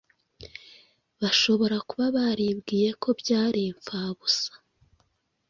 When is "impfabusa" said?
3.71-4.51